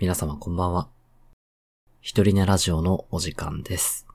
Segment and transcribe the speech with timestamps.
[0.00, 0.88] 皆様こんばんは。
[2.00, 4.06] 一人寝ラジオのお時間です。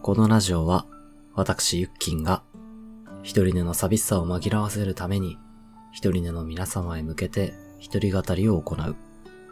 [0.00, 0.86] このラジオは、
[1.34, 2.42] 私ゆっきんが、
[3.22, 5.36] 一人寝の寂しさを紛らわせるために、
[5.92, 8.96] 一人寝の皆様へ向けて、一人語りを行う、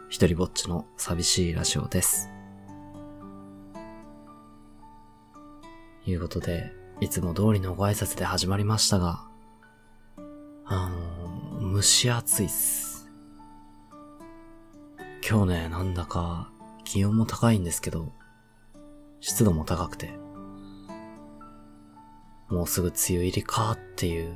[0.09, 2.31] 一人ぼっちの寂しいラジオです。
[6.07, 9.23] いうことで、いつも通りのご挨拶で始まりましたが、
[10.65, 13.09] あの、蒸し暑いっす。
[15.27, 16.51] 今日ね、なんだか
[16.83, 18.11] 気温も高いんですけど、
[19.21, 20.11] 湿度も高くて、
[22.49, 24.35] もうすぐ梅雨入りかっていう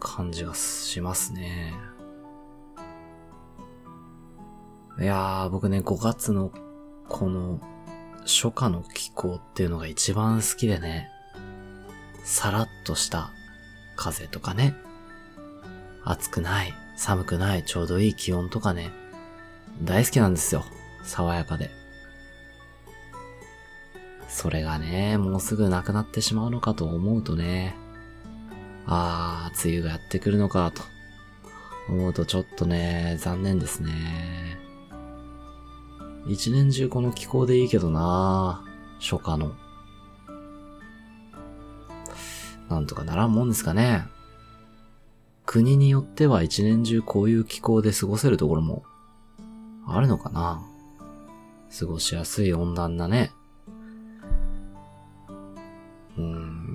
[0.00, 1.74] 感じがしますね。
[4.98, 6.52] いやー、僕ね、5月の
[7.10, 7.60] この
[8.22, 11.11] 初夏の気候っていうのが一番好きでね、
[12.24, 13.32] さらっとした
[13.96, 14.74] 風とかね、
[16.04, 18.90] 暑くない、寒くない、ちょうどいい気温とかね、
[19.82, 20.64] 大好きなんですよ。
[21.04, 21.70] 爽やかで。
[24.28, 27.76] それがね、もうすぐなくなってしまうのかと思うとね、
[28.86, 30.82] あー、梅雨がやってくるのかと
[31.88, 34.58] 思うとちょっとね、残念ですね。
[36.26, 38.64] 一年中この気候でいいけどな
[39.00, 39.54] 初夏の。
[42.72, 44.06] なんとかならんもんですかね。
[45.46, 48.84] 国によっては一年中こういう気候で過ごせるところも
[49.86, 50.62] あるのかな
[51.78, 53.32] 過ごしやすい温暖なね。
[56.16, 56.72] うーん。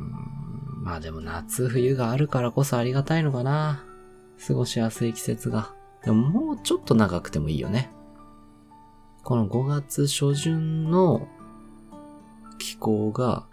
[0.83, 3.83] まあでも夏冬があるからこそありがたいのかな
[4.45, 5.73] 過ごしやすい季節が。
[6.03, 7.89] でももうちょっと長くてもいいよね。
[9.23, 11.27] この5月初旬の
[12.57, 13.45] 気候が、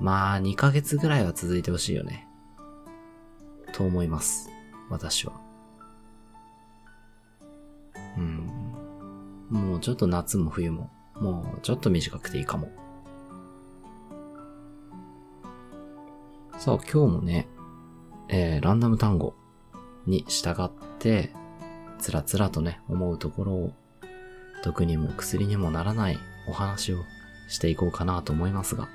[0.00, 2.28] まあ2ヶ月ぐらいは続いてほしいよね。
[3.72, 4.50] と思います。
[4.90, 5.32] 私は。
[8.16, 8.50] うん。
[9.50, 12.70] もうちょっと夏も冬も、もうちょっと短くていいかも。
[16.58, 17.48] さあ、今日もね、
[18.28, 19.34] えー、ランダム単語
[20.06, 21.32] に従って、
[21.98, 23.72] つらつらとね、思うところを、
[24.62, 26.18] 毒にも薬にもならない
[26.48, 26.98] お話を
[27.48, 28.88] していこうかなと思いますが、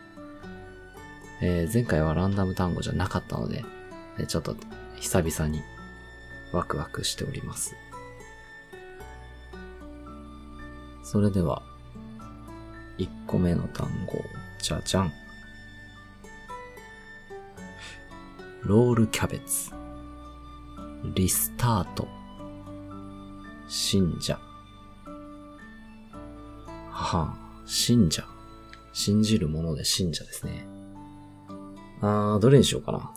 [1.42, 3.64] えー前回はランダム単語じゃなかったので、
[4.18, 4.56] えーちょっと
[4.98, 5.62] 久々に
[6.52, 7.76] ワクワクしております。
[11.04, 11.64] それでは、
[12.98, 14.24] 1個目の単語、
[14.62, 15.14] じゃじゃん。
[18.62, 19.72] ロールキャベツ。
[21.16, 22.08] リスタート。
[23.68, 24.38] 信者。
[26.92, 28.24] はは、信者。
[28.92, 30.68] 信じるもので信者ですね。
[32.02, 33.12] あー、どれにしようかな。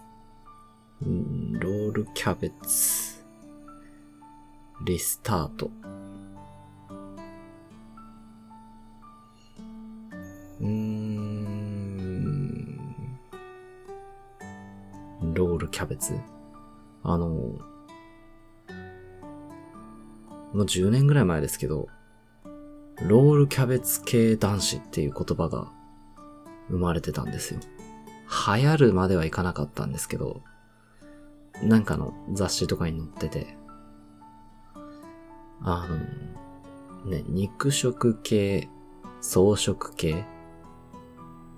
[1.03, 3.23] うんロールキャベツ。
[4.85, 5.71] リスタート。
[10.61, 11.53] うーん。
[15.35, 16.19] ロールキャベツ？
[17.05, 17.59] あの、も
[20.55, 21.87] う10年ぐらい前ですけど、
[23.01, 25.69] ロールキャベツ系男子っていう言葉が
[26.69, 27.61] 生まれてたんですよ。
[28.33, 30.43] 流行るまではいかなかったんですけど、
[31.63, 33.57] なんかの雑誌とかに載ってて、
[35.61, 35.87] あ
[37.05, 38.69] の、ね、肉食系、
[39.21, 40.25] 草食系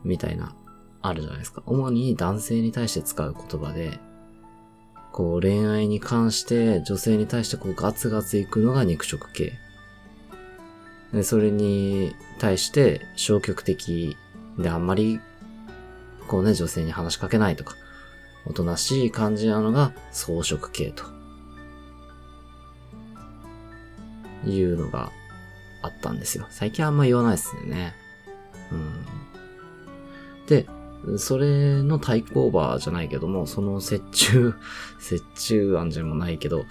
[0.03, 0.55] みたいな、
[1.01, 1.63] あるじゃないですか。
[1.67, 4.01] 主に男性に対して使う言葉で、
[5.13, 9.53] こう恋愛に関して女性に対してこうガツガツいくのが肉食系。
[11.13, 14.17] で、それに対して消極的
[14.59, 15.21] であんまり、
[16.29, 17.77] こうね、女性に話しかけないとか、
[18.47, 21.15] おとなしい感じなのが草食系と。
[24.47, 25.11] いうのが
[25.83, 26.47] あったんですよ。
[26.51, 27.95] 最近あんま言わないですね。
[28.71, 29.05] うん。
[30.47, 30.67] で、
[31.19, 34.55] それの対抗馬じゃないけども、その折衷、
[35.11, 36.65] 折衷案じゃもないけど、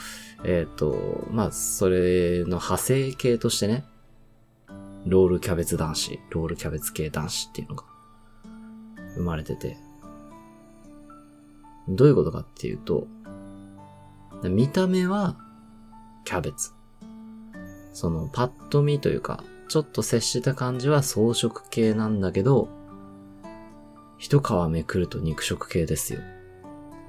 [0.44, 3.86] えっ、と、まあ、それの派生系としてね、
[5.06, 7.83] ロールキャベツ男子、ロールキャベツ系男子っていうのが
[9.15, 9.77] 生まれてて、
[11.88, 13.07] どういうことかっていうと、
[14.44, 15.38] 見た目は
[16.25, 16.71] キャベツ。
[17.94, 22.69] そのパッと見というか、ちょっと接した感じは草食系なんだけど、
[24.18, 26.21] 一皮めくると肉食系ですよ。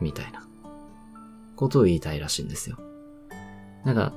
[0.00, 0.46] みたいな。
[1.56, 2.78] ことを言いたいらしいんですよ。
[3.84, 4.12] なんか、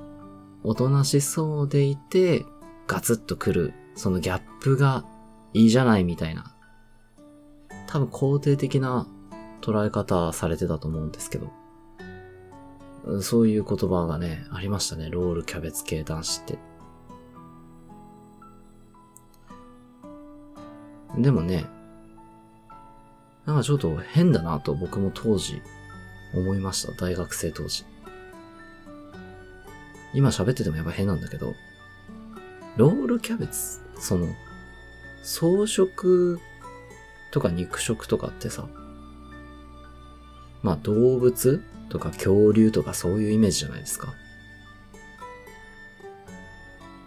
[0.64, 2.46] おとなしそうでいて、
[2.88, 5.06] ガツッとくる、そのギャップが
[5.54, 6.56] いいじゃないみたいな。
[7.88, 9.08] 多分肯定的な
[9.62, 11.52] 捉え方されてたと思うんですけど、
[13.22, 15.10] そういう言葉がね、ありましたね。
[15.10, 16.60] ロールキャベツ系男子って。
[21.18, 21.66] でもね、
[23.46, 25.62] なんかちょっと変だなと僕も当時
[26.36, 26.92] 思いました。
[26.94, 27.86] 大学生当時。
[30.14, 31.54] 今喋っててもやっぱ変なんだけど、
[32.76, 34.28] ロールキャベツ、その、
[35.24, 36.40] 草食
[37.32, 38.68] とか肉食とかってさ、
[40.64, 44.14] まあ動物とか恐竜とかそういうイメージじゃないですか。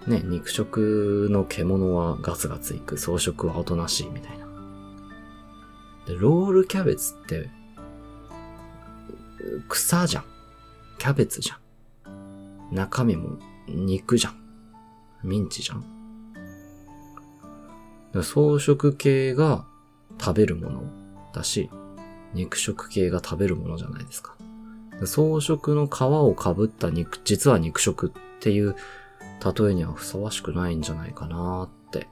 [0.07, 4.47] ね、肉食の獣はガツガツいく、草食はおとなしいみたいな。
[6.07, 7.51] で、ロールキャベツって、
[9.69, 10.25] 草じゃん。
[10.99, 12.75] キャベツじゃん。
[12.75, 13.39] 中身も
[13.69, 14.41] 肉じゃん。
[15.23, 15.85] ミンチじゃん。
[18.13, 19.67] 草食系が
[20.21, 20.83] 食べるもの
[21.33, 21.71] だし、
[22.35, 24.37] 肉食系が食べるものじゃないですか。
[25.03, 28.77] 草食の皮をかぶった肉、実は肉食っていう
[29.45, 32.07] 例えにはふさわしくないんじゃないかなって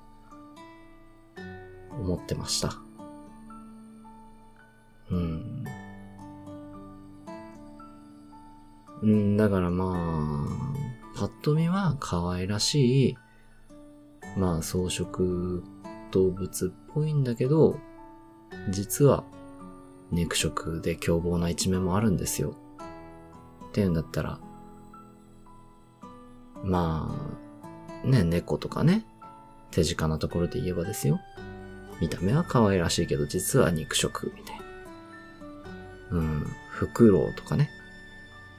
[1.90, 2.74] 思ってました。
[5.10, 5.64] うん。
[9.02, 10.48] うん、だからま
[11.14, 13.16] あ、パッと見は可愛らしい、
[14.36, 15.62] まあ草食
[16.10, 17.78] 動物っぽいんだけど、
[18.70, 19.24] 実は
[20.10, 22.54] 肉食で凶暴な一面もあるんですよ。
[23.68, 24.40] っていうんだったら、
[26.64, 27.14] ま
[28.04, 29.04] あ、ね、猫とかね、
[29.70, 31.20] 手近なところで言えばですよ。
[32.00, 34.62] 見た目は可愛らしいけど、実は肉食、みたいな。
[36.10, 37.70] うん、フクロウとかね。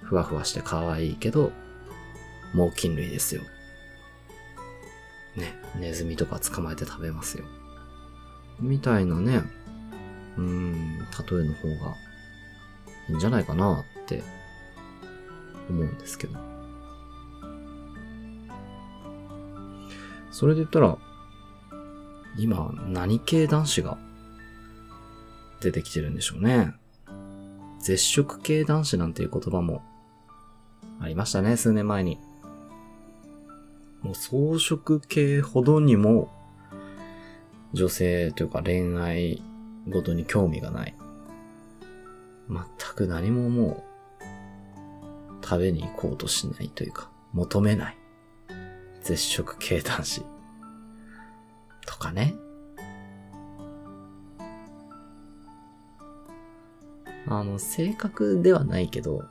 [0.04, 1.52] ふわふわして可愛いけど、
[2.54, 3.42] 猛禽類ですよ。
[5.36, 7.46] ね、ネズミとか捕まえて食べますよ。
[8.60, 9.44] みたいなね、
[10.38, 11.96] うん、例えの方が
[13.10, 14.24] いいんじゃないかなって
[15.70, 16.40] 思うんですけど。
[20.32, 20.98] それで言ったら、
[22.38, 23.98] 今、何系男子が
[25.60, 26.74] 出てきてるんでしょうね。
[27.80, 29.82] 絶食系男子なんていう言葉も
[31.00, 32.20] ありましたね、数年前に。
[34.02, 36.30] もう装飾系ほどにも
[37.74, 39.42] 女性というか恋愛
[39.88, 40.96] ごとに興味がない。
[42.50, 42.64] 全
[42.96, 43.84] く何もも
[44.22, 47.98] う食べに行こうとしないというか求めない。
[49.02, 50.24] 絶食系男子。
[51.86, 52.36] とかね。
[57.28, 59.24] あの、性格ではないけど、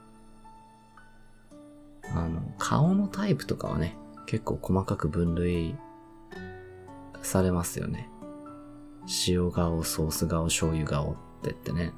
[2.15, 3.97] あの、顔のタイプとかはね、
[4.27, 5.77] 結構細かく分類
[7.23, 8.09] されますよね。
[9.27, 11.19] 塩顔、ソース顔、醤油顔って
[11.51, 11.93] 言ってね。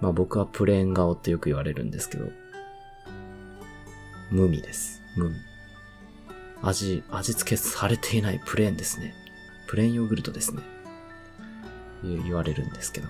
[0.00, 2.30] まあ僕はプレーン顔ってよく言われるんですけど、
[4.30, 5.02] 無味です。
[5.16, 5.36] 無味。
[6.62, 9.14] 味、味付けされていないプレーンですね。
[9.66, 10.62] プレーンヨーグルトですね。
[12.02, 13.08] 言われるんですけど。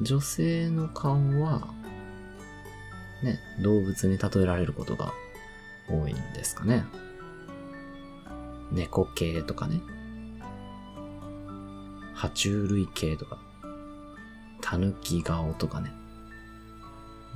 [0.00, 1.68] 女性の顔は、
[3.22, 5.12] ね、動物に例えられることが
[5.88, 6.84] 多いんですかね。
[8.72, 9.80] 猫系とかね。
[12.14, 13.38] 爬虫類系とか。
[14.60, 15.90] 狸顔とかね。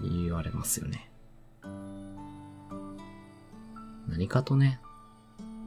[0.03, 1.11] 言われますよね。
[4.09, 4.81] 何かとね、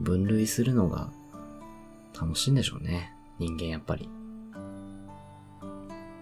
[0.00, 1.10] 分類するのが
[2.18, 3.12] 楽しいんでしょうね。
[3.38, 4.08] 人間やっぱり。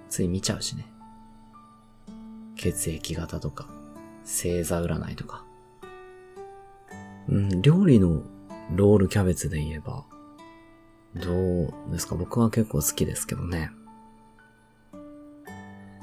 [0.08, 0.86] つい見ちゃうしね。
[2.56, 3.68] 血液型とか、
[4.26, 5.44] 星座占いとか。
[7.28, 8.22] うん、料理の
[8.74, 10.04] ロールキャベツで言えば、
[11.14, 12.14] どうですか？
[12.14, 13.70] 僕は結構好きですけどね。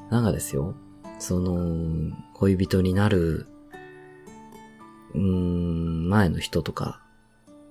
[0.09, 0.73] なんかですよ、
[1.19, 3.47] その、恋人になる、
[5.13, 7.01] うーん、前の人とか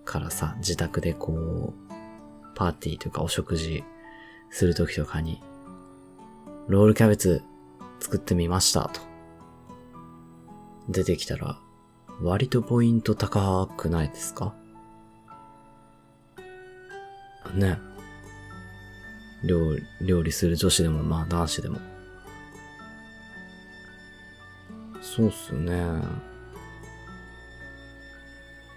[0.05, 1.93] からさ、自宅でこう、
[2.55, 3.83] パーティーというかお食事
[4.51, 5.43] するときとかに、
[6.69, 7.43] ロールキャベツ
[8.01, 9.12] 作ってみましたと。
[10.89, 11.59] 出てきたら、
[12.23, 14.55] 割とポイント高くないですか？
[17.55, 17.79] ね。
[19.45, 21.79] 料理、料理する女子でも、まあ男子でも。
[25.01, 25.75] そうっすね。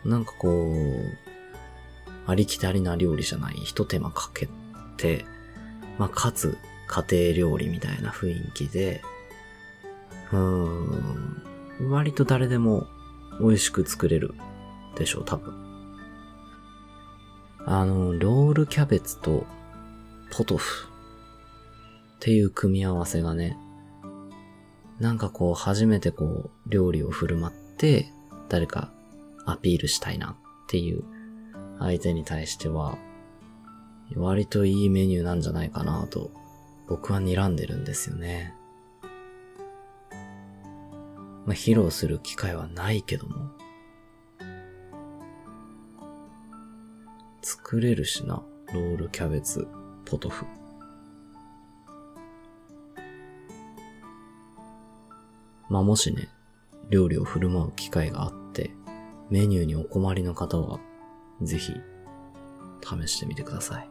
[0.03, 1.17] なんかこう、
[2.27, 4.49] ありきたりな料理じゃない、一手間かけ
[4.97, 5.25] て、
[5.97, 6.57] まあ、かつ、
[6.87, 9.01] 家庭料理みたいな雰囲気で、
[10.31, 11.43] うーん、
[11.81, 12.87] 割と誰でも
[13.39, 14.33] 美味しく作れる
[14.95, 15.53] でしょう、多分。
[17.65, 19.45] あの、ロールキャベツと
[20.31, 23.57] ポトフっていう組み合わせがね、
[24.99, 28.11] なんかこう初めてこう料理を振る舞って
[28.47, 28.91] 誰か
[29.45, 30.35] アピールしたいなっ
[30.67, 31.03] ていう
[31.79, 32.97] 相手に対しては
[34.15, 36.31] 割といいメニューなんじゃないかなと
[36.87, 38.54] 僕は睨んでるんですよね。
[41.45, 43.51] まあ、披露する機会はないけども。
[47.41, 48.43] 作れるしな。
[48.73, 49.67] ロールキャベツ、
[50.05, 50.45] ポトフ。
[55.69, 56.29] まあ、もしね、
[56.89, 58.71] 料理を振る舞う機会があって、
[59.29, 60.79] メニューにお困りの方は、
[61.41, 61.73] ぜひ、
[62.81, 63.89] 試してみてください。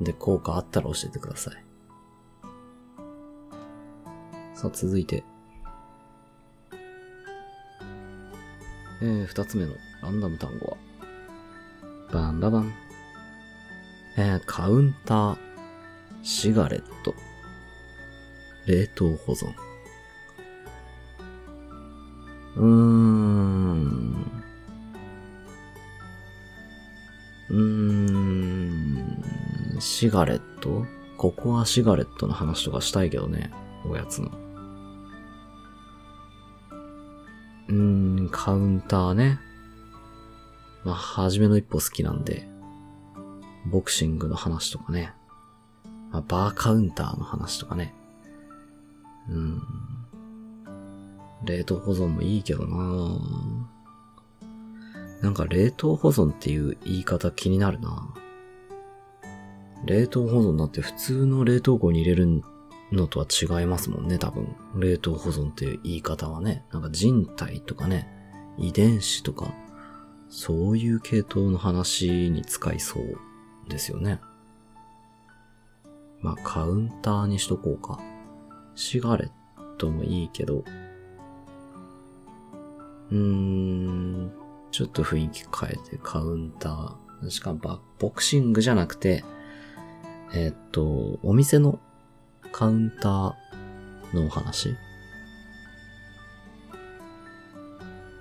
[0.00, 1.65] で、効果あったら教えてください。
[4.56, 5.22] さあ、続いて。
[9.02, 10.76] えー、二つ目のランダム単語は、
[12.10, 12.72] バンババン。
[14.16, 15.38] えー、カウンター、
[16.22, 17.14] シガレット、
[18.66, 19.52] 冷凍保存。
[22.56, 24.42] うーん。
[27.50, 27.58] うー
[29.76, 29.80] ん。
[29.80, 30.86] シガレット？
[31.18, 33.50] ここはシガレットの話とかしたいけどね。
[33.84, 34.45] おやつの。
[38.46, 39.40] カウンターね。
[40.84, 42.46] まあ、初めの一歩好きなんで、
[43.66, 45.12] ボクシングの話とかね。
[46.12, 47.92] まあ、バーカウンターの話とかね。
[49.28, 49.62] うん。
[51.44, 53.18] 冷凍保存もいいけどな
[55.22, 58.14] なんか冷凍保存っていう言い方気になるな
[59.86, 62.44] 冷凍保存だって普通の冷凍庫に入れる
[62.92, 64.54] のとは違いますもんね、多分。
[64.76, 66.64] 冷凍保存っていう言い方はね。
[66.72, 68.12] なんか人体とかね、
[68.58, 69.52] 遺伝子とか、
[70.28, 73.18] そういう系統の話に使いそう
[73.68, 74.20] ですよね。
[76.20, 78.00] まあ、カウンターにしとこうか。
[78.74, 80.64] シガレットもいいけど、
[83.10, 84.32] うーん、
[84.70, 87.30] ちょっと雰囲気変えてカウンター。
[87.30, 89.24] しかもボクシングじゃなくて、
[90.34, 91.78] えー、っと、お店の
[92.52, 93.34] カウンター
[94.14, 94.76] のお話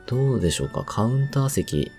[0.08, 0.84] どうでしょうか？
[0.86, 1.92] カウンター席。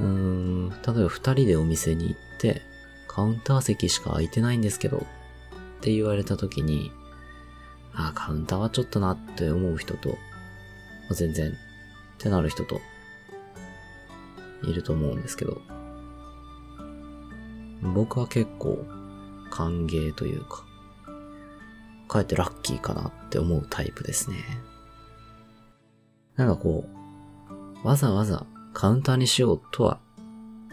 [0.00, 2.62] うーん、例えば二人でお店に行って、
[3.06, 5.00] カウンター席しか空いてないんですけど、っ
[5.80, 6.92] て言われた時に、
[7.92, 10.16] あ、カウンターはちょっとなって思う人と、
[11.10, 11.54] 全然、っ
[12.18, 12.80] てなる人と、
[14.62, 15.60] いると思うんですけど、
[17.82, 18.84] 僕は結構、
[19.50, 20.64] 歓迎というか、
[22.08, 24.36] かえってラッキーかなって思うタイプですね。
[26.38, 26.84] なんかこ
[27.82, 29.98] う、わざわざカウンターにしようとは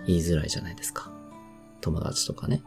[0.06, 1.12] 言いづらいじゃないですか。
[1.82, 2.64] 友達とかね。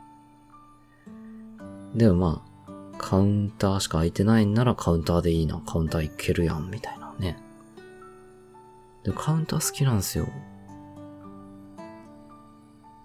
[1.94, 7.38] でもまあ、カウンターしか空いてないんならカウンターでいいな、カウンター行けるやん、みたいなね。
[9.04, 10.26] でカウンター好きなんですよ。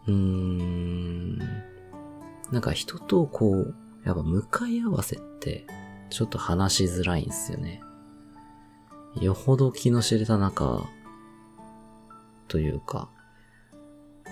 [0.07, 1.38] うーん。
[2.51, 5.67] なんか人とこう、やっぱ向かい合わせって、
[6.09, 7.81] ちょっと話しづらいんですよね。
[9.22, 10.88] よほど気の知れた中、
[12.48, 13.10] というか、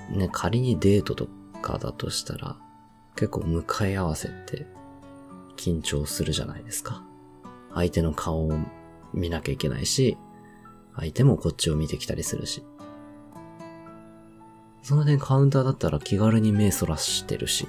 [0.10, 1.28] ね、仮にデートと
[1.62, 2.58] かだとしたら、
[3.16, 4.68] 結構向かい合わせって
[5.58, 7.04] 緊張するじゃないですか。
[7.74, 8.54] 相手の顔を
[9.14, 10.18] 見なきゃいけないし、
[10.96, 12.64] 相手もこっちを見てきたりするし。
[14.84, 17.68] その点カウンターだったら気軽に目そらしてるし、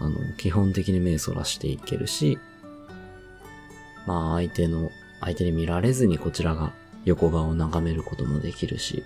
[0.00, 2.38] あの、基本的に目そらしていけるし、
[4.06, 4.90] まあ相手の、
[5.24, 6.74] 相手に見られずにこちらが
[7.06, 9.02] 横顔を眺めることもできるし、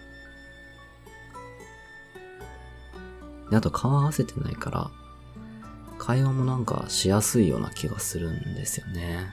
[3.53, 4.91] あと顔合わせてないから、
[5.97, 9.33] 会話もなんかしやすいような気がするんですよね。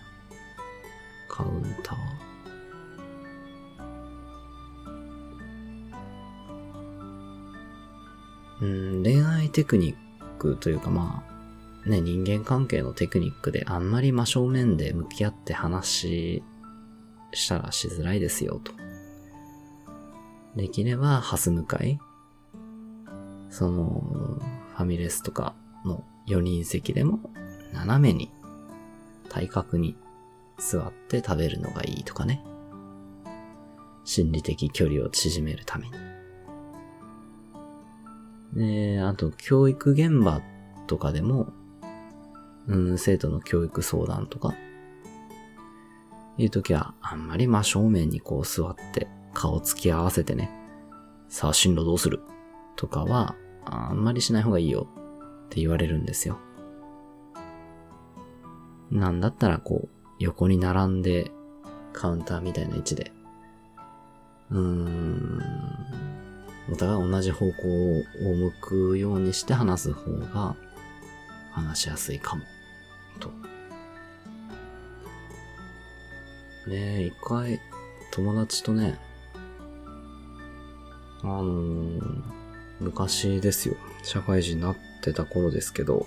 [1.27, 1.97] カウンター。
[8.61, 8.65] う
[8.99, 11.23] ん、恋愛テクニックというかま
[11.85, 16.43] あ、ね、人間関係のテクニックであんまり真正面で向き合って話
[17.35, 18.71] したらしづらいですよと。
[20.55, 21.99] できれば、ハス向かい
[23.49, 24.39] その、
[24.75, 27.19] ファミレスとかの4人席でも、
[27.73, 28.31] 斜めに、
[29.29, 29.97] 体格に
[30.57, 32.43] 座って食べるのがいいとかね。
[34.05, 35.89] 心理的距離を縮めるため
[38.53, 38.95] に。
[38.95, 40.41] で、あと、教育現場
[40.87, 41.51] とかでも、
[42.67, 44.55] うん、生徒の教育相談とか、
[46.37, 50.49] いう時は、あんまり真正面にこう座って、顔つき合わせてね、
[51.27, 52.21] さあ進路どうする
[52.75, 54.87] とかは、あんまりしない方がいいよ
[55.45, 56.39] って言われるんですよ。
[58.91, 59.89] なんだったらこう、
[60.19, 61.31] 横に並んで
[61.93, 63.11] カウンターみたいな位置で、
[64.49, 65.41] うーん、
[66.71, 70.55] お互い同じ方向を向くようにして話す方が
[71.51, 72.43] 話しやすいかも、
[73.19, 73.54] と。
[76.67, 77.59] ねえ、一回
[78.11, 78.99] 友達とね、
[81.21, 82.23] あのー、
[82.79, 83.75] 昔ですよ。
[84.03, 86.05] 社会人になってた頃ですけど、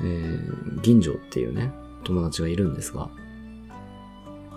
[0.00, 1.70] えー、銀城っていうね、
[2.04, 3.10] 友達がいるんですが、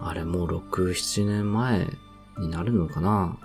[0.02, 1.88] あれもう6、7年前
[2.38, 3.38] になるのかな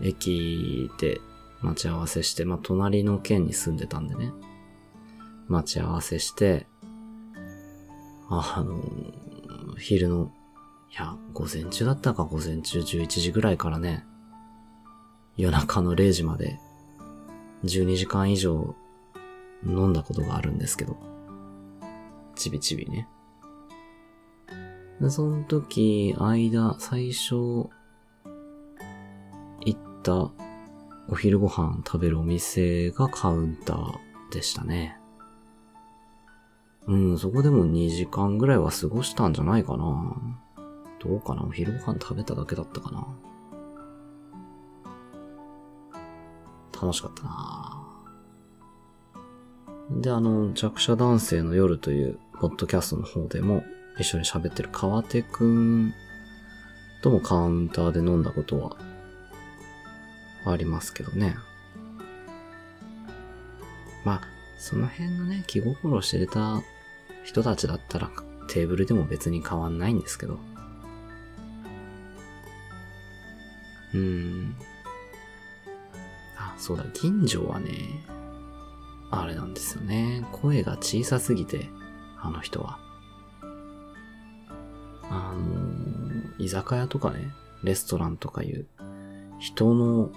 [0.00, 1.20] 駅で
[1.60, 4.32] 待ち合わせして、まあ、隣の県に住んでたんでね。
[5.48, 6.66] 待ち合わせして、
[8.28, 8.80] あの、
[9.80, 10.30] 昼の、
[10.90, 14.04] いや、午前中だったか午前中11時ぐらいからね、
[15.36, 16.58] 夜中の0時まで、
[17.64, 18.74] 12時間以上
[19.66, 20.96] 飲んだことがあるんですけど、
[22.36, 23.08] ちびちびね。
[25.08, 27.70] その時、間、最初、行
[29.70, 30.30] った
[31.08, 33.98] お昼ご飯食べるお店がカウンター
[34.30, 34.99] でしたね。
[36.86, 40.16] うん、そこでも2時間ぐらいは過ごしたんじゃないかな。
[40.98, 41.42] どうかな？
[41.42, 43.06] お昼ご飯食べただけだったかな。
[46.80, 47.86] 楽しかったな
[49.90, 53.62] で、あの、弱者男性の夜というポッドキャストの方でも
[53.98, 55.92] 一緒に喋ってる川手くん
[57.02, 58.76] ともカウンターで飲んだことは
[60.46, 61.36] ありますけどね。
[64.04, 64.20] まあ、
[64.60, 66.62] その辺のね、気心を知れた
[67.24, 68.10] 人たちだったら
[68.46, 70.38] テーブルでも別に変わんないんですけど。
[73.94, 74.54] うーん。
[76.36, 77.70] あ、そうだ、銀城はね、
[79.10, 80.26] あれなんですよね。
[80.30, 81.70] 声が小さすぎて、
[82.20, 82.78] あの人は。
[85.08, 87.32] あの、居酒屋とかね、
[87.64, 88.66] レストランとかいう、
[89.38, 90.10] 人の、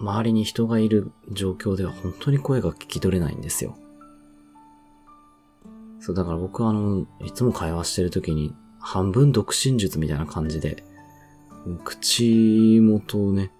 [0.00, 3.76] 周りに人がいる状況では本当に声が聞き取れないんですよ。
[6.00, 10.82] そう、だから僕はあの、いつも会話してる時に、半分独身術みたいな感じで、
[11.84, 13.52] 口元をね、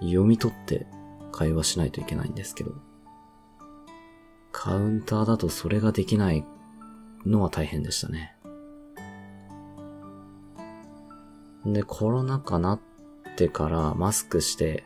[0.00, 0.86] 読み取って
[1.32, 2.72] 会話しないといけないんですけど、
[4.52, 6.44] カウンターだとそれができない
[7.26, 8.36] のは大変でしたね。
[11.64, 12.80] で、コロナ禍なっ
[13.36, 14.84] てからマスクして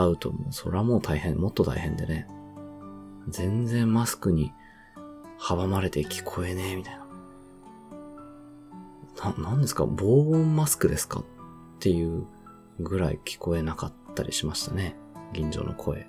[0.00, 2.26] 会うともうそれはもう大変、もっと大変でね。
[3.28, 4.52] 全然マスクに
[5.40, 7.06] 阻まれて聞こえねえみたいな。
[9.36, 9.84] な、なんですか？
[9.86, 11.20] 防音マスクですか？
[11.20, 11.24] っ
[11.80, 12.26] ていう
[12.80, 14.96] ぐらい聞こえなかったりしましたね。
[15.32, 16.06] 銀城の声。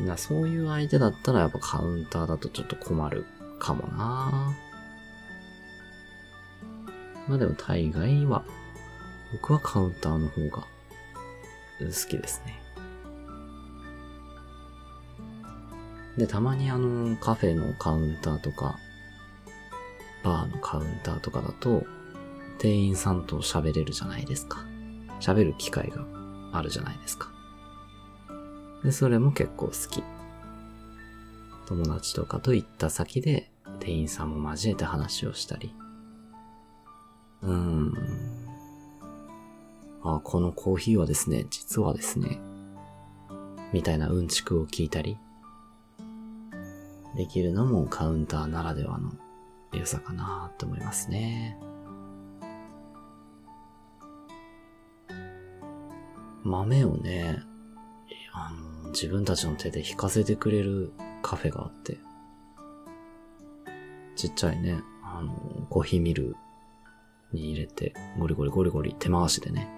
[0.00, 3.24] な、そういう相手だったらやっぱカウンターだとちょっと困る
[3.58, 4.54] かもな
[7.26, 8.44] まあでも大概は、
[9.36, 10.66] 僕はカウンターの方が
[11.78, 12.58] 好きですね。
[16.16, 18.78] で、たまにあの、カフェのカウンターとか、
[20.24, 21.84] バーのカウンターとかだと、
[22.58, 24.64] 店員さんと喋れるじゃないですか。
[25.20, 26.06] 喋る機会が
[26.52, 27.30] あるじゃないですか。
[28.82, 30.02] で、それも結構好き。
[31.66, 35.74] 友達とかと行った先で、店員さんも交えて話をしたり。
[37.42, 38.25] うーん。
[40.14, 42.38] あ、このコーヒーはですね、実はですね、
[43.72, 45.18] みたいなうんちくを聞いたり、
[47.16, 49.12] できるのもカウンターならではの
[49.72, 51.58] 良さかなって思いますね。
[56.44, 57.42] 豆をね、
[58.32, 58.52] あ
[58.84, 60.92] の、自分たちの手で引かせてくれる
[61.22, 61.98] カフェがあって、
[64.14, 66.36] ちっちゃいね、あの、コーヒーミル
[67.32, 69.68] に入れて、ゴリゴリゴリゴリ手回しでね、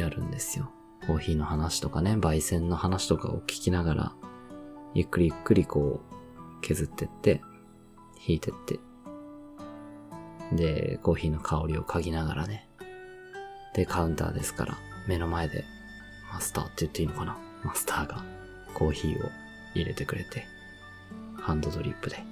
[0.00, 0.70] やるんですよ。
[1.06, 4.12] コーヒーの話とかね、焙煎の話とかを聞きながら、
[4.94, 7.42] ゆっくりゆっくりこう、削ってって、
[8.26, 8.78] 引いてって、
[10.52, 12.68] で、コーヒーの香りを嗅ぎながらね。
[13.74, 15.64] で、カウンターですから、目の前で
[16.32, 17.36] マスターって言っていいのかな？
[17.64, 18.24] マスターが
[18.72, 19.30] コーヒーを
[19.74, 20.46] 入れてくれて、
[21.38, 22.22] ハンドドリップで。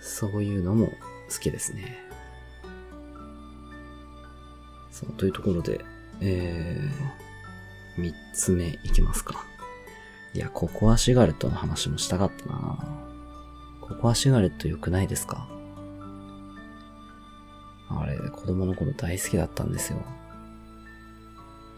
[0.00, 0.86] そういうのも
[1.30, 1.98] 好きですね。
[5.02, 5.84] そう、というところで、
[6.20, 9.44] えー、三つ目いきますか。
[10.34, 12.78] いや、ココアシガレットの話もしたかったな
[13.80, 15.48] ココアシガレット良くないですか？
[17.90, 19.98] あれ、子供の頃大好きだったんですよ。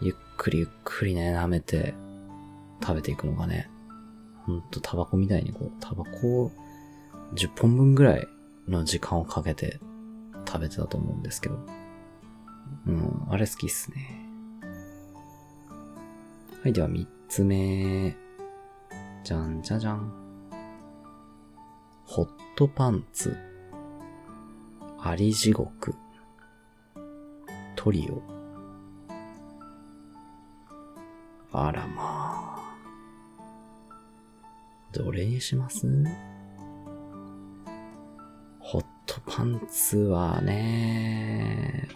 [0.01, 1.93] ゆっくりゆっくりね、舐めて
[2.81, 3.69] 食べていくのがね、
[4.45, 6.51] ほんとタバコみたいにこう、タバコを
[7.33, 8.27] 10本分ぐらい
[8.67, 9.79] の時間をかけて
[10.47, 11.59] 食べてたと思うんですけど。
[12.87, 14.25] うん、あれ好きっすね。
[16.63, 18.15] はい、では3つ目。
[19.23, 20.11] じゃんじゃじゃん。
[22.05, 23.35] ホットパンツ。
[24.99, 25.95] あり地獄。
[27.75, 28.21] トリオ。
[31.51, 32.75] あらまあ。
[34.91, 35.87] どれにします？
[38.59, 41.87] ホットパンツはね、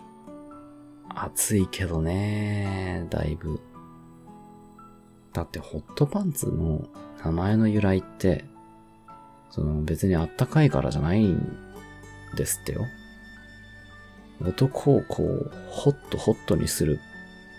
[1.21, 3.60] 暑いけどね、だいぶ。
[5.34, 6.88] だってホットパンツの
[7.23, 8.45] 名前の由来って、
[9.49, 11.58] その別にあったかいからじゃないん
[12.36, 12.86] ですってよ。
[14.41, 16.99] 男をこう、ホットホットにする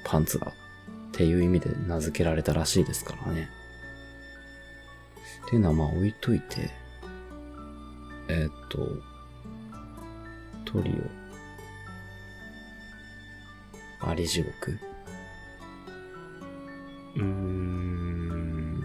[0.06, 0.52] パンツだ
[1.10, 3.50] っていう意味で名付けられたらしいですからね。
[5.46, 6.70] っていうのはまあ置いといて、
[8.28, 8.88] えー、っと、
[10.64, 11.19] トリオ、
[14.02, 14.78] あり地獄？
[17.16, 18.80] うーん。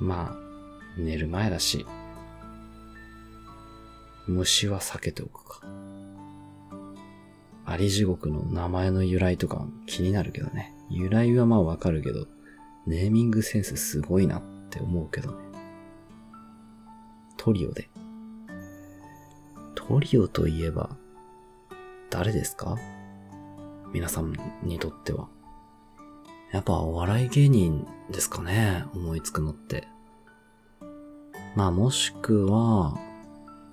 [0.00, 0.36] まあ、
[0.98, 1.86] 寝る前だし、
[4.26, 5.66] 虫は避けておくか。
[7.66, 10.74] あり地獄の名前の由来とか気になるけどね。
[10.88, 12.26] 由来はまあわかるけど、
[12.86, 15.38] ネーミングセンスすごいなって思うけどね。
[17.36, 17.88] トリオで。
[19.74, 20.96] トリオといえば、
[22.10, 22.76] 誰ですか？
[23.92, 25.28] 皆さんにとっては。
[26.52, 28.84] やっぱお笑い芸人ですかね？
[28.94, 29.86] 思いつくのって。
[31.54, 32.98] まあもしくは、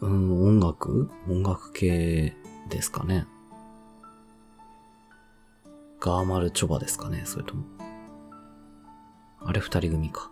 [0.01, 1.09] うん、音楽？
[1.27, 2.37] 音楽系
[2.69, 3.25] ですかね。
[5.99, 7.23] ガーマルチョバですかね？
[7.25, 7.63] それとも。
[9.43, 10.31] あれ二人組か。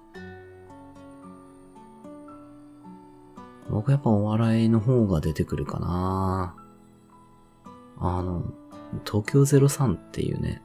[3.72, 6.56] 僕やっぱお笑いの方が出てくるかな
[7.98, 8.44] あの、
[9.06, 10.62] 東京03っていうね、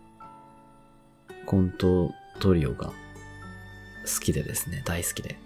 [1.46, 2.92] コントトリオが
[4.06, 5.38] 好きでですね、大好きで。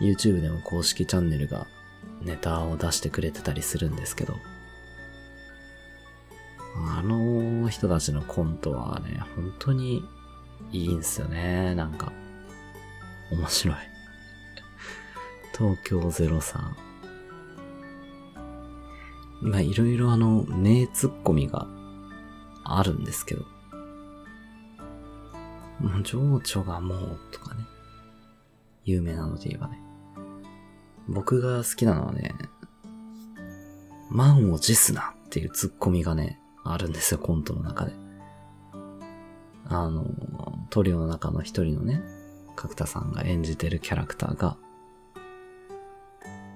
[0.00, 1.66] YouTube でも公式チャンネルが
[2.22, 4.36] ネタを出してくれてたりするんですけど、
[6.76, 10.02] あの人たちのコントはね、本当に
[10.72, 11.74] いいんすよね。
[11.74, 12.12] なんか、
[13.30, 13.76] 面白い。
[15.56, 16.93] 東京03。
[19.44, 21.66] まあ、いろいろあの、名ツッコミが
[22.64, 23.42] あるんですけど。
[25.80, 27.64] もう、情緒がもう、とかね。
[28.84, 29.78] 有名なので言えばね。
[31.08, 32.34] 僕が好きなのはね、
[34.10, 37.92] 満を持すなっていうツッコミがね、あるんですよ、コントの中で。
[39.66, 40.06] あの、
[40.70, 42.02] トリオの中の一人のね、
[42.56, 44.56] 角田さんが演じてるキャラクターが、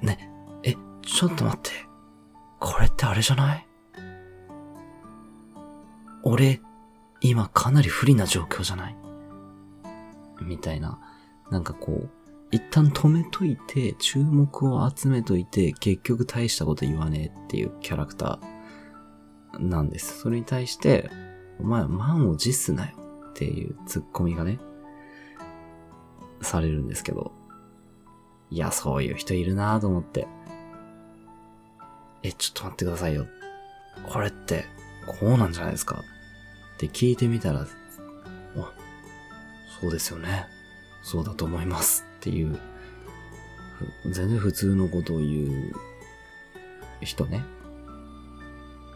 [0.00, 0.30] ね、
[0.62, 1.87] え、ちょっと待って。
[2.60, 3.66] これってあれじゃない？
[6.22, 6.60] 俺、
[7.20, 8.96] 今かなり不利な状況じゃない？
[10.42, 10.98] みたいな。
[11.50, 12.10] なんかこう、
[12.50, 20.20] 一旦止めといて、注目を集めといて、結局大したこと言わねえっていうキャラクターなんです。
[20.20, 21.10] それに対して、
[21.58, 22.96] お前満を持すなよ
[23.30, 24.58] っていうツッコミがね、
[26.40, 27.32] されるんですけど、
[28.50, 30.26] いや、そういう人いるなぁと思って。
[32.22, 33.26] え、ちょっと待ってくださいよ。
[34.04, 34.66] これって、
[35.06, 36.04] こうなんじゃないですか？
[36.76, 37.66] って聞いてみたら、あ、
[39.80, 40.46] そうですよね。
[41.02, 42.58] そうだと思いますっていう、
[44.04, 45.72] 全然普通のことを言う
[47.00, 47.42] 人ね。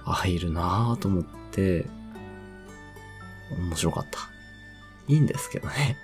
[0.04, 1.87] あ、いるなぁと思って、
[3.50, 4.18] 面白かった。
[5.08, 5.96] いいんですけどね。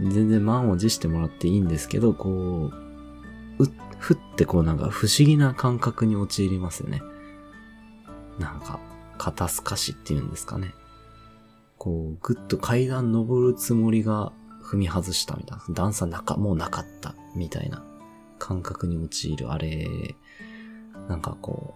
[0.00, 2.89] 全然満を持してもらっていいんですけど、こう、
[3.98, 7.02] ふってこうなんか不思議な感覚に陥りますよね。
[8.38, 8.80] なんか、
[9.18, 10.72] 肩透かしっていうんですかね。
[11.76, 15.64] こう、ぐっと階段登るつもりが踏み外したみたいな。
[15.74, 17.84] 段差なか、もうなかったみたいな
[18.38, 19.52] 感覚に陥る。
[19.52, 19.86] あれ、
[21.08, 21.74] なんかこ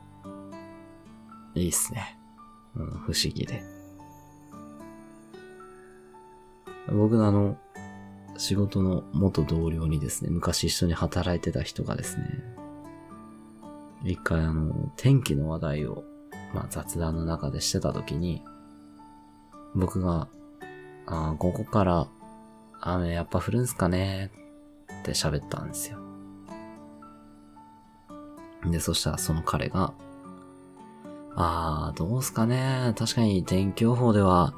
[1.54, 2.18] う、いいっすね。
[2.76, 3.62] うん、不思議で。
[6.88, 7.58] 僕のあの、
[8.36, 12.42] 仕事の元同僚にですね、昔一緒に働いてた人がですね、
[14.04, 16.04] 一回あの、天気の話題を、
[16.52, 18.42] まあ雑談の中でしてた時に、
[19.74, 20.28] 僕が、
[21.06, 22.08] ああここから
[22.80, 24.30] 雨やっぱ降るんすかね
[25.00, 25.98] って喋ったんですよ。
[28.66, 29.92] で、そしたらその彼が、
[31.36, 32.94] あー、どうすかね。
[32.96, 34.54] 確かに天気予報では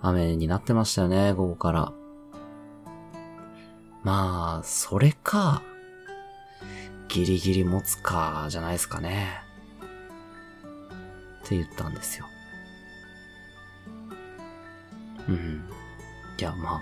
[0.00, 1.92] 雨になってましたよね、午後から。
[4.02, 5.62] まあ、それか、
[7.08, 9.42] ギリギリ持つか、じゃないですかね。
[11.44, 12.26] って言ったんですよ。
[15.28, 15.64] うん。
[16.38, 16.80] いや、まあ、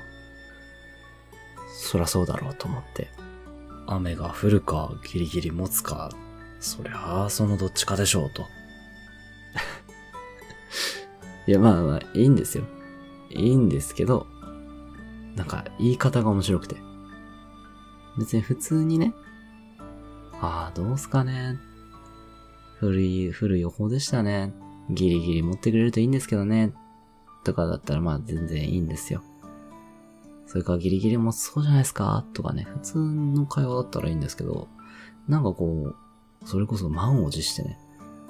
[1.73, 3.09] そらそうだろうと思って。
[3.87, 6.11] 雨が降るか、ギリギリ持つか、
[6.61, 8.47] そりゃ、そのどっちかでしょうと。
[11.47, 12.65] いや、まあまあ、いいんですよ。
[13.31, 14.27] いいんですけど、
[15.35, 16.77] なんか、言い方が面白くて。
[18.18, 19.14] 別に普通にね、
[20.40, 21.59] ああ、どうすかね。
[22.79, 24.53] 古い、古い予報でしたね。
[24.88, 26.73] ギリギリ持ってくれるといいんですけどね。
[27.44, 29.23] とかだったらまあ全然いいんですよ。
[30.46, 34.68] それからギリギリ持つそうじゃないですかとかね、普通の会話だったらいいんですけど、
[35.29, 37.79] なんかこう、それこそ満を持してね。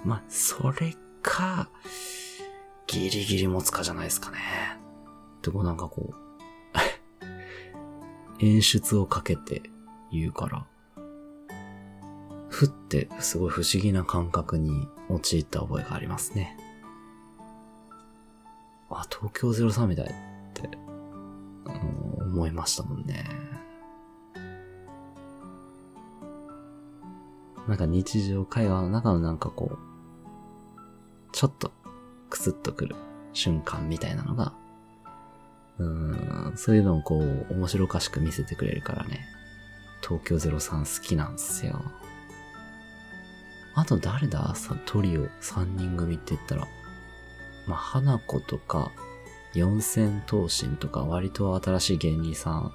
[0.05, 1.71] まあ、それか、
[2.87, 4.39] ギリギリ持つかじゃないですかね。
[5.39, 6.30] ってこうなんかこう
[8.43, 9.63] 演出をかけて
[10.11, 10.67] 言うから、
[12.49, 16.57] ふってすごい不思議な感覚に陥った覚えがありますね。
[18.89, 20.09] あ、東京03みたいっ
[20.55, 20.71] て、
[22.21, 23.25] 思いましたもんね。
[27.69, 29.79] なんか日常会話の中のなんかこう、
[31.33, 31.73] ちょっと
[32.31, 32.97] クスッとくる
[33.33, 34.55] 瞬間みたいなのが、
[35.81, 39.27] うん、そういうのをこう、面白おかしく見せてくれるからね。
[40.03, 41.83] 東京03好きなんですよ。
[43.75, 44.55] あと誰だ？
[44.55, 46.69] さ、トリオ3人組って言ったら。
[47.67, 48.93] まあ、花子とか、
[49.55, 52.73] 四千頭身とか割と新しい芸人さ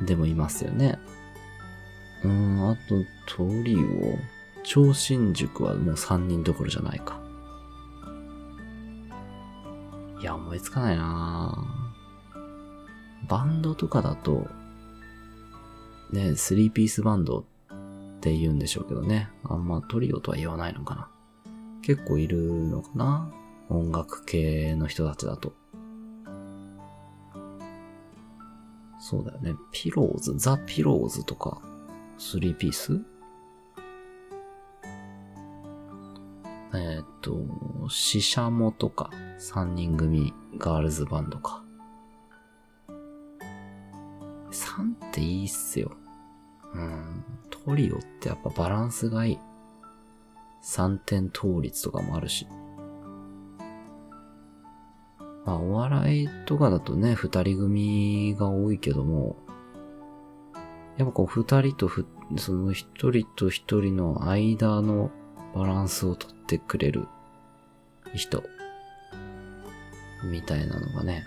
[0.00, 0.98] んでもいますよね。
[2.24, 4.18] うん、あとトリオ、
[4.62, 7.20] 超新塾はもう3人どころじゃないか。
[10.20, 11.79] いや、思いつかないなぁ
[13.30, 14.48] バンドとかだと、
[16.10, 17.44] ね、スリーピースバンドっ
[18.20, 19.30] て言うんでしょうけどね。
[19.44, 21.08] あんまトリオとは言わないのかな。
[21.82, 23.32] 結構いるのかな
[23.68, 25.54] 音楽系の人たちだと。
[28.98, 29.54] そうだよね。
[29.70, 31.62] ピローズ、ザ・ピローズとか、
[32.18, 33.00] スリーピース？
[36.74, 41.64] えー、っと、シシャモとか、三人組ガールズバンドか。
[44.50, 45.92] 3っていいっすよ。
[46.74, 47.24] うん。
[47.50, 49.38] トリオってやっぱバランスがいい。
[50.62, 52.46] 3点倒立とかもあるし。
[55.44, 59.36] まあ、お笑いとかだとね、二人組が多いけども、
[60.96, 65.10] やっぱこう二人とふ、その一人と一人の間の
[65.54, 67.08] バランスをとってくれる
[68.14, 68.42] 人、
[70.24, 71.24] みたいなのがね、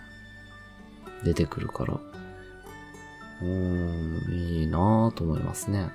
[1.24, 2.00] 出てくるから、
[3.42, 5.90] うん、いいなぁと思いますね。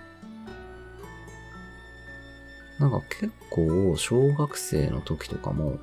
[2.79, 5.79] なんか結構、小学生の時とかも、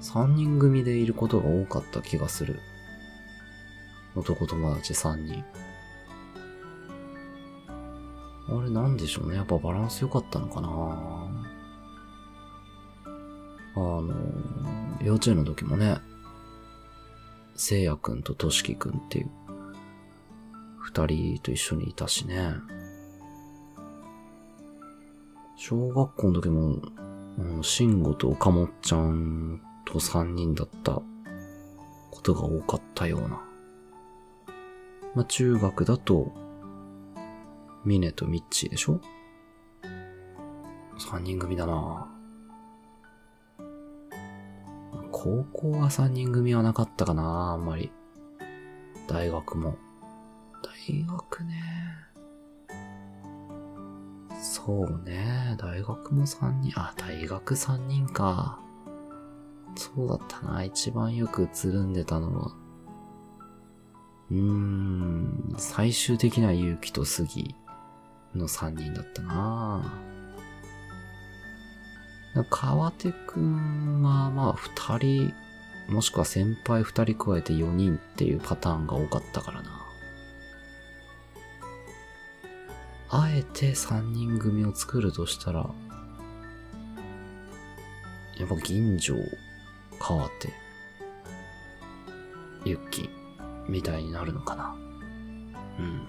[0.00, 2.58] 三人組でいることが多かった気がする。
[4.14, 5.44] 男友達三人。
[8.48, 9.36] あれなんでしょうね。
[9.36, 10.68] やっぱバランス良かったのかな
[13.76, 14.12] あの、
[15.02, 15.98] 幼稚園の時もね、
[17.54, 19.30] 聖夜くんととしきくんっていう
[20.80, 22.54] 二人と一緒にいたしね。
[25.56, 26.80] 小学校の時も、
[27.38, 31.00] うん、慎吾と岡本ちゃんと三人だった
[32.10, 33.42] ことが多かったような。
[35.14, 36.32] まあ、中学だと、
[37.84, 39.00] ミネとミッチーでしょ？
[40.98, 42.10] 三人組だな
[45.12, 47.92] 高校は三人組はなかったかなあんまり。
[49.06, 49.76] 大学も。
[50.90, 51.62] 大学ね。
[54.42, 55.54] そうね。
[55.58, 58.58] 大学も三人、あ、大学三人か。
[59.76, 60.64] そうだったな。
[60.64, 62.52] 一番よくつるんでたのは。
[64.30, 67.54] うーん、最終的な勇気と杉
[68.34, 69.92] の三人だったな
[72.48, 75.34] 川手くんはまあ二人、
[75.88, 79.79] もしくは先輩二人加えて四人っていうパターンが多かったからな。
[83.12, 85.68] あえて三人組を作るとしたら、
[88.38, 89.16] やっぱ銀城、
[89.98, 90.52] 川手、
[92.64, 93.10] ユッキ
[93.68, 94.76] みたいになるのかな。
[95.78, 96.06] うん。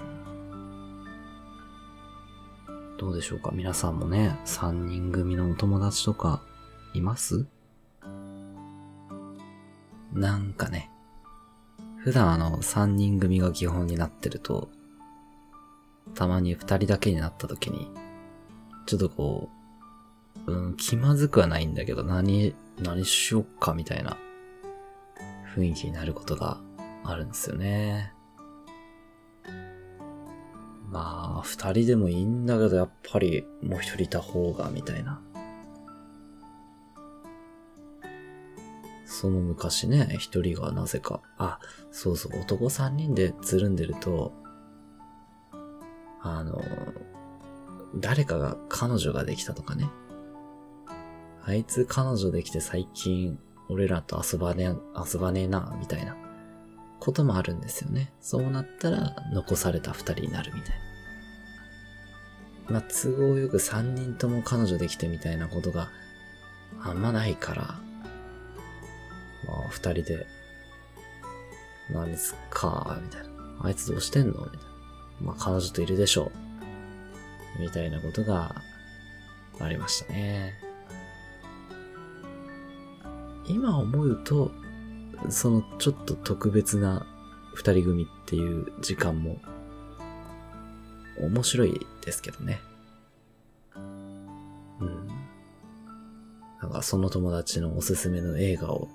[2.98, 3.50] どうでしょうか？
[3.52, 6.44] 皆さんもね、3人組のお友達とか
[6.94, 7.48] います？
[10.14, 10.92] なんかね、
[11.98, 14.70] 普段あの3人組が基本になってると、
[16.16, 17.90] たまに2人だけになった時に、
[18.86, 19.50] ちょっとこ
[20.48, 24.18] う、うん、気まずくはないんだけど、何、何しよっかみたいな
[25.56, 26.60] 雰囲気になることが
[27.04, 28.14] あるんですよね。
[30.90, 35.22] まあ、二人でもいいんだけど、やっぱりもう一人いた方が、みたいな。
[39.06, 41.60] その昔ね、一人がなぜか、あ、
[41.92, 44.34] そうそう、男三人でつるんでると、
[46.24, 46.64] あの、
[47.96, 49.90] 誰かが彼女ができたとかね。
[51.44, 54.76] あいつ彼女できて最近俺らと遊ばね、
[55.14, 56.16] 遊ばねえな、みたいな
[57.00, 58.14] こともあるんですよね。
[58.22, 60.70] そうなったら残された二人になるみたい
[62.68, 62.70] な。
[62.70, 65.90] まあ、都合よく三人とも彼女できてみたいなことが
[66.82, 67.82] あんまないから、ま
[69.66, 70.28] あ、二人で、
[71.90, 73.30] なんですか、みたいな。
[73.64, 74.34] あいつどうしてんの？
[74.34, 74.71] みたいな。
[75.22, 76.32] まあ、彼女といるでしょ
[77.58, 77.62] う。
[77.62, 78.56] みたいなことが
[79.60, 80.56] ありましたね。
[83.48, 84.52] 今思うと、
[85.30, 87.06] そのちょっと特別な
[87.54, 89.40] 二人組っていう時間も
[91.20, 92.62] 面白いですけどね。
[93.76, 93.80] う
[94.86, 95.08] ん。
[96.62, 98.88] なんかその友達のおすすめの映画を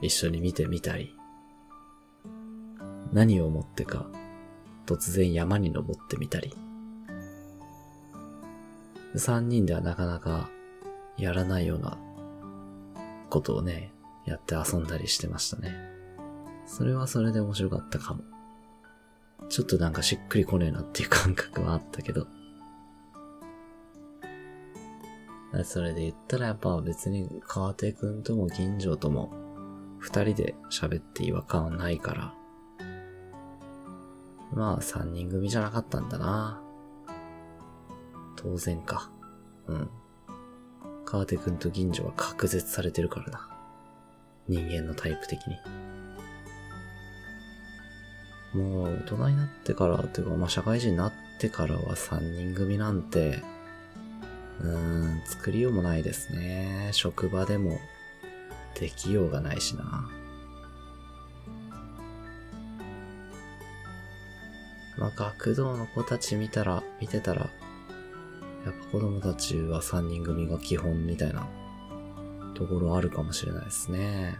[0.00, 1.14] 一緒に見てみたり、
[3.12, 4.06] 何を思ってか
[4.88, 6.54] 突然山に登ってみたり、
[9.16, 10.48] 三人ではなかなか
[11.18, 11.98] やらないような
[13.28, 13.92] ことをね、
[14.24, 15.76] やって遊んだりしてましたね。
[16.64, 18.24] それはそれで面白かったかも。
[19.50, 22.26] ちょっとなんかしっくりこねえなっていう感覚はあったけど。
[25.64, 29.32] それで言ったらやっぱ別に川手くんとも銀城とも
[29.98, 32.37] 二人で喋って違和感はないから。
[34.52, 36.60] まあ三人組じゃなかったんだな。
[38.36, 39.10] 当然か。
[39.66, 39.90] うん。
[41.04, 43.48] 川手くんと銀城は隔絶されてるからな。
[44.46, 45.56] 人間のタイプ的に。
[48.54, 53.42] もう大人になってから、というかまあ社会人になってからは3人組なんて、
[54.60, 56.90] うーん、作りようもないですね。
[56.92, 57.78] 職場でも
[58.78, 60.08] できようがないしな。
[64.98, 67.42] まあ学童の子たち見たら、見てたら、
[68.64, 71.48] やっぱ子供たちは3人組が基本みたいな
[72.54, 74.36] ところあるかもしれないですね。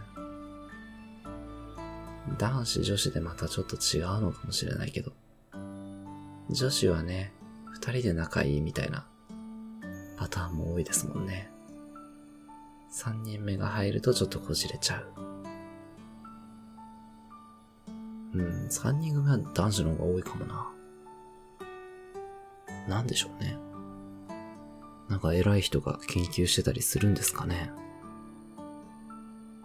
[2.37, 5.13] 男子女子でまたちょっと違うのかもしれないけど。
[6.51, 7.33] 女子はね、
[7.67, 9.07] 二人で仲いいみたいな
[10.17, 11.51] パターンも多いですもんね。
[12.91, 15.28] 三人目が入るとちょっとこじれちゃう。
[18.35, 20.71] うん、三人組は男子の方が多いかもな。
[22.89, 23.57] なんでしょうね。
[25.09, 27.71] なんか偉い人が研究してたりするんですかね。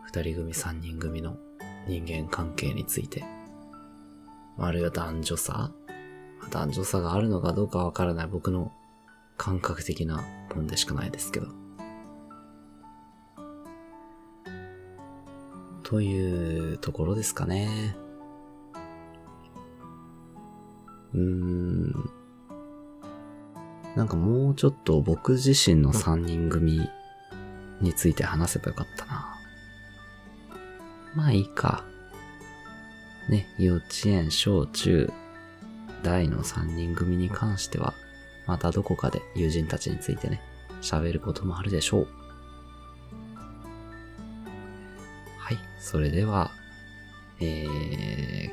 [0.05, 1.37] 二人組三人組の
[1.87, 3.23] 人間関係について。
[4.57, 5.71] あるいは男女差
[6.51, 8.71] 男女差があるのかどうかわからない僕の
[9.37, 10.23] 感覚的な
[10.55, 11.47] もんでしかないですけど。
[15.83, 17.95] というところですかね。
[21.13, 22.09] うん。
[23.95, 26.89] なんかもうちょっと僕自身の3人組
[27.81, 29.35] について話せばよかったな。
[31.15, 31.85] まあいいか。
[33.29, 35.11] ね、幼稚園、小中、
[36.01, 37.93] 大の3人組に関しては、
[38.47, 40.41] またどこかで友人たちについてね、
[40.81, 42.07] 喋ることもあるでしょう。
[45.37, 46.51] はい、それでは、
[47.39, 47.45] え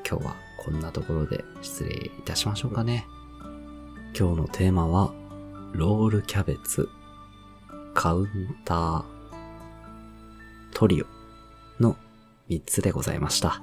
[0.03, 3.07] ー、今日はこんなところで失礼いたしましょうかね。
[4.17, 5.11] 今日のテーマは、
[5.73, 6.91] ロールキャベツ、
[7.95, 9.05] カウンター、
[10.75, 11.07] トリオ
[11.83, 11.97] の
[12.51, 13.63] 3つでございました。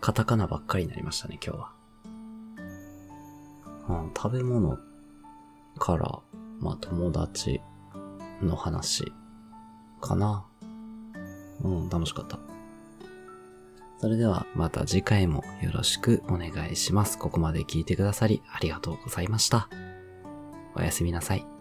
[0.00, 1.72] カタカナばっかりになりましたね、今日は。
[3.88, 4.78] うん、食べ物
[5.78, 6.20] から、
[6.60, 7.60] まあ友達
[8.40, 9.12] の話
[10.00, 10.44] かな。
[11.64, 12.38] うん、楽しかった。
[14.02, 17.16] それではまた次回もよろしくお願いします。
[17.18, 19.68] ここまで聞いてくださりありがとうございました。
[20.74, 21.51] おやすみなさい。